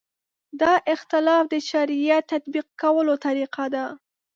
دا 0.61 0.73
اختلاف 0.93 1.43
د 1.53 1.55
شریعت 1.69 2.23
تطبیقولو 2.31 3.13
طریقه 3.25 3.65
ده. 3.73 3.85